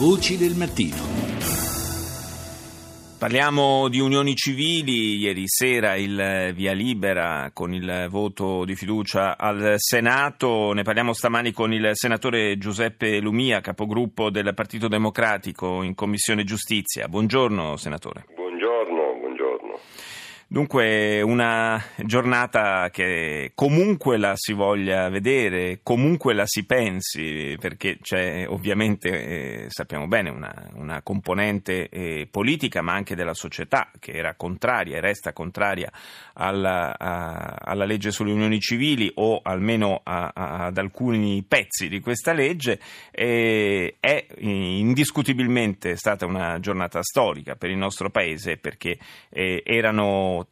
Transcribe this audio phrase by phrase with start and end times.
[0.00, 0.96] Voci del mattino.
[3.18, 9.74] Parliamo di unioni civili, ieri sera il via libera con il voto di fiducia al
[9.76, 16.44] Senato, ne parliamo stamani con il senatore Giuseppe Lumia, capogruppo del Partito Democratico in Commissione
[16.44, 17.06] Giustizia.
[17.06, 18.24] Buongiorno senatore.
[20.52, 28.48] Dunque una giornata che comunque la si voglia vedere, comunque la si pensi, perché c'è
[28.48, 34.34] ovviamente, eh, sappiamo bene, una, una componente eh, politica ma anche della società che era
[34.34, 35.88] contraria e resta contraria
[36.32, 42.00] alla, a, alla legge sulle unioni civili o almeno a, a, ad alcuni pezzi di
[42.00, 42.80] questa legge.
[43.12, 49.62] Eh, è indiscutibilmente stata una giornata storica per il nostro Paese perché eh,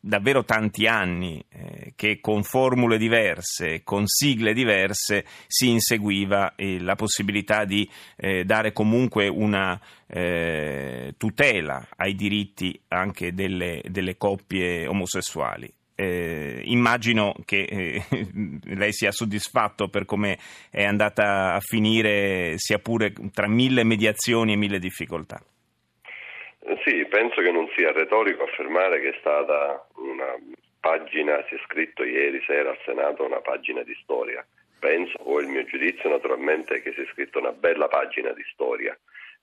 [0.00, 6.94] davvero tanti anni eh, che con formule diverse, con sigle diverse, si inseguiva eh, la
[6.94, 15.72] possibilità di eh, dare comunque una eh, tutela ai diritti anche delle, delle coppie omosessuali.
[15.94, 18.04] Eh, immagino che eh,
[18.74, 20.38] lei sia soddisfatto per come
[20.70, 25.42] è andata a finire, sia pure tra mille mediazioni e mille difficoltà.
[26.84, 30.36] Sì, penso che non sia retorico affermare che è stata una
[30.78, 34.46] pagina, si è scritto ieri sera al Senato una pagina di storia.
[34.78, 38.96] Penso, o il mio giudizio naturalmente, che si è scritta una bella pagina di storia.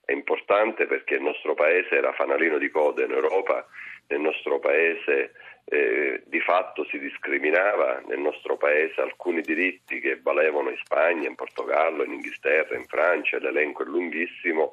[0.04, 3.66] È importante perché il nostro paese era fanalino di coda in Europa,
[4.08, 5.32] nel nostro paese
[5.64, 11.36] eh, di fatto si discriminava, nel nostro paese alcuni diritti che valevano in Spagna, in
[11.36, 14.72] Portogallo, in Inghilterra, in Francia, l'elenco è lunghissimo,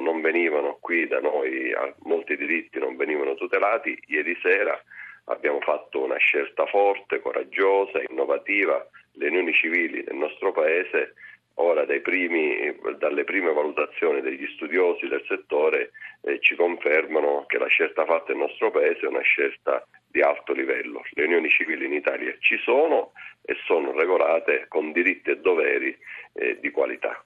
[0.00, 4.80] non venivano qui da noi, molti diritti non venivano tutelati, ieri sera
[5.24, 11.14] abbiamo fatto una scelta forte, coraggiosa, innovativa, le unioni civili del nostro Paese
[11.54, 15.90] ora primi, dalle prime valutazioni degli studiosi del settore
[16.22, 20.52] eh, ci confermano che la scelta fatta nel nostro Paese è una scelta di alto
[20.52, 21.02] livello.
[21.10, 25.96] Le unioni civili in Italia ci sono e sono regolate con diritti e doveri
[26.32, 27.22] eh, di qualità.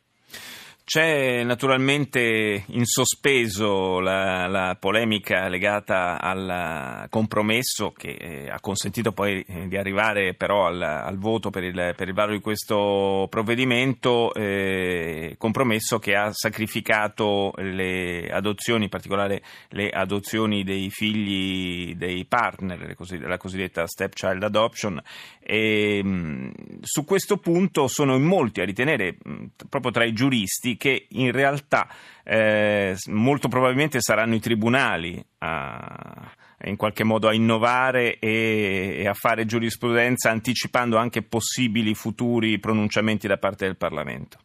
[0.87, 9.43] C'è naturalmente in sospeso la, la, polemica legata al compromesso che eh, ha consentito poi
[9.49, 14.35] eh, di arrivare però al, al voto per il, per il varo di questo provvedimento,
[14.35, 22.95] eh, compromesso che ha sacrificato le adozioni, in particolare le adozioni dei figli dei partner,
[23.23, 25.01] la cosiddetta stepchild adoption.
[25.41, 30.74] E, mh, su questo punto sono in molti a ritenere, mh, proprio tra i giuristi,
[30.77, 31.89] che in realtà
[32.25, 36.31] eh, molto probabilmente saranno i tribunali a,
[36.65, 43.37] in qualche modo a innovare e, a fare giurisprudenza anticipando anche possibili futuri pronunciamenti da
[43.37, 44.39] parte del Parlamento.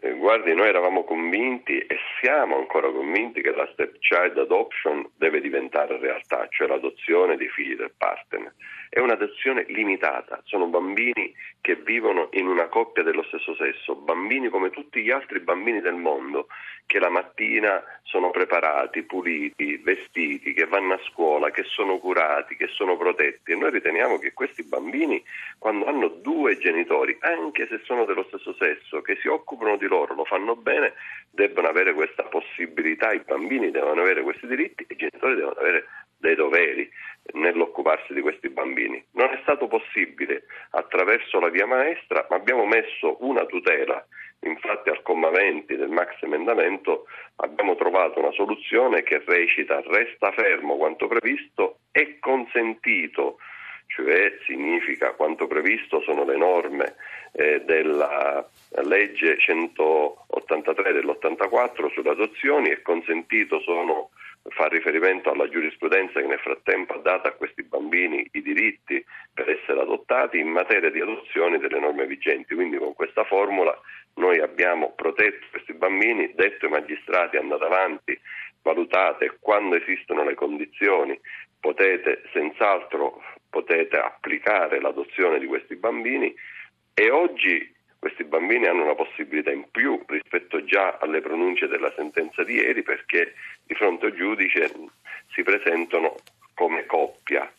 [0.00, 5.98] Eh, guardi, noi eravamo convinti e siamo ancora convinti che la stepchild adoption deve diventare
[5.98, 8.52] realtà, cioè l'adozione dei figli del partner.
[8.96, 11.30] È un'adozione limitata, sono bambini
[11.60, 15.96] che vivono in una coppia dello stesso sesso, bambini come tutti gli altri bambini del
[15.96, 16.46] mondo
[16.86, 22.68] che la mattina sono preparati, puliti, vestiti, che vanno a scuola, che sono curati, che
[22.68, 23.52] sono protetti.
[23.52, 25.22] E noi riteniamo che questi bambini
[25.58, 30.14] quando hanno due genitori, anche se sono dello stesso sesso, che si occupano di loro,
[30.14, 30.94] lo fanno bene,
[31.28, 35.84] debbano avere questa possibilità, i bambini devono avere questi diritti e i genitori devono avere
[36.26, 36.90] dei doveri
[37.34, 39.02] nell'occuparsi di questi bambini.
[39.12, 44.04] Non è stato possibile attraverso la via maestra, ma abbiamo messo una tutela.
[44.40, 47.06] Infatti al comma 20 del max emendamento
[47.36, 53.38] abbiamo trovato una soluzione che recita resta fermo quanto previsto e consentito,
[53.86, 56.94] cioè significa quanto previsto sono le norme
[57.32, 58.46] eh, della
[58.84, 64.10] legge 183 dell'84 sulle adozioni e consentito sono
[64.50, 69.48] fa riferimento alla giurisprudenza che nel frattempo ha dato a questi bambini i diritti per
[69.50, 72.54] essere adottati in materia di adozioni delle norme vigenti.
[72.54, 73.78] Quindi con questa formula
[74.14, 78.20] noi abbiamo protetto questi bambini, detto ai magistrati andate avanti,
[78.62, 81.18] valutate quando esistono le condizioni,
[81.60, 86.34] potete senz'altro potete applicare l'adozione di questi bambini
[86.92, 87.74] e oggi
[88.06, 92.84] questi bambini hanno una possibilità in più rispetto già alle pronunce della sentenza di ieri
[92.84, 94.72] perché di fronte al giudice
[95.32, 96.14] si presentano
[96.54, 97.52] come coppia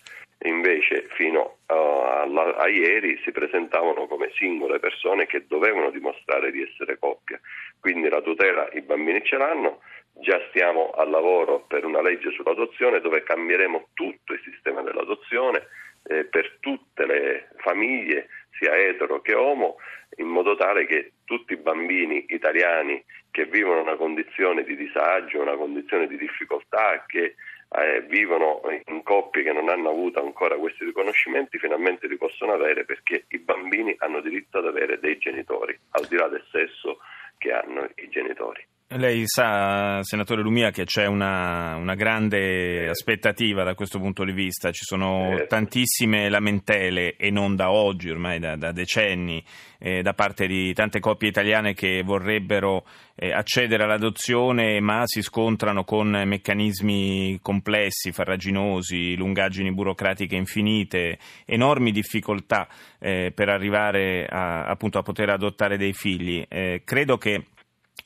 [0.44, 6.62] invece fino a, a, a, ieri si presentavano come singole persone che dovevano dimostrare di
[6.62, 7.38] essere coppia.
[7.78, 9.82] Quindi la tutela i bambini ce l'hanno,
[10.14, 15.68] già stiamo al lavoro per una legge sull'adozione dove cambieremo tutto il sistema dell'adozione
[16.08, 19.78] eh, per tutte le famiglie, sia etero che homo,
[20.18, 25.56] in modo tale che tutti i bambini italiani che vivono una condizione di disagio, una
[25.56, 27.36] condizione di difficoltà, che
[27.70, 32.86] eh, vivono in coppie che non hanno avuto ancora questi riconoscimenti, finalmente li possono avere
[32.86, 37.00] perché i bambini hanno diritto ad avere dei genitori, al di là del sesso
[37.38, 38.66] che hanno i genitori.
[38.90, 44.72] Lei sa, senatore Lumia, che c'è una, una, grande aspettativa da questo punto di vista.
[44.72, 45.46] Ci sono eh.
[45.46, 49.44] tantissime lamentele, e non da oggi, ormai da, da decenni,
[49.80, 52.86] eh, da parte di tante coppie italiane che vorrebbero
[53.16, 62.70] eh, accedere all'adozione, ma si scontrano con meccanismi complessi, farraginosi, lungaggini burocratiche infinite, enormi difficoltà
[63.00, 66.46] eh, per arrivare a, appunto, a poter adottare dei figli.
[66.48, 67.44] Eh, credo che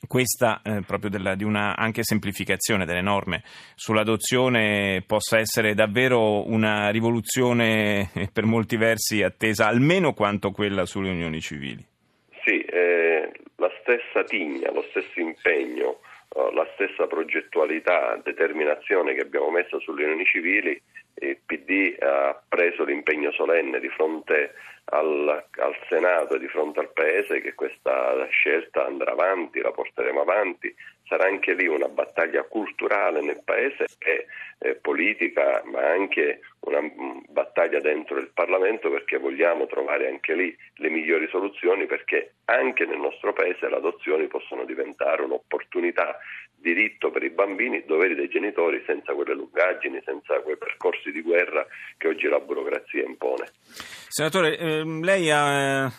[0.06, 3.42] questa eh, proprio della, di una anche semplificazione delle norme
[3.74, 11.10] sull'adozione possa essere davvero una rivoluzione eh, per molti versi attesa almeno quanto quella sulle
[11.10, 11.84] unioni civili.
[12.44, 16.00] Sì, eh, la stessa tigna, lo stesso impegno,
[16.34, 20.80] eh, la stessa progettualità, determinazione che abbiamo messo sulle unioni civili,
[21.28, 24.54] il PD ha preso l'impegno solenne di fronte
[24.86, 30.20] al, al, Senato e di fronte al Paese che questa scelta andrà avanti, la porteremo
[30.20, 30.74] avanti,
[31.12, 34.26] sarà anche lì una battaglia culturale nel Paese e
[34.60, 40.56] eh, politica, ma anche una mm, battaglia dentro il Parlamento perché vogliamo trovare anche lì
[40.76, 46.16] le migliori soluzioni perché anche nel nostro Paese le adozioni possono diventare un'opportunità
[46.56, 51.66] diritto per i bambini, doveri dei genitori senza quelle lungaggini, senza quei percorsi di guerra
[51.96, 53.46] che oggi la burocrazia impone.
[54.08, 55.90] Senatore, ehm, lei ha, eh,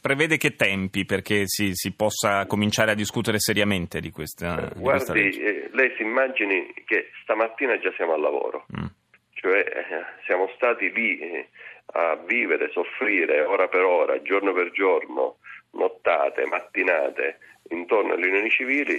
[0.00, 5.20] prevede che tempi perché si, si, possa cominciare a discutere seriamente di questa, di Guardi,
[5.20, 8.86] questa eh, lei si immagini che stamattina già siamo al lavoro, mm.
[9.34, 9.84] cioè eh,
[10.24, 11.48] siamo stati lì eh,
[11.92, 15.36] a vivere, soffrire ora per ora, giorno per giorno,
[15.72, 17.38] nottate, mattinate
[17.70, 18.98] intorno alle unioni civili,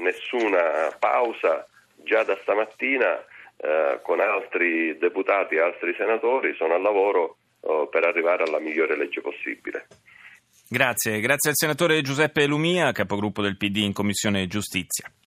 [0.00, 1.64] nessuna pausa
[2.02, 3.24] già da stamattina
[3.56, 8.96] eh, con altri deputati e altri senatori sono al lavoro eh, per arrivare alla migliore
[8.96, 9.86] legge possibile.
[10.68, 15.14] Grazie, grazie al senatore Giuseppe Lumia, capogruppo del PD in Commissione Giustizia.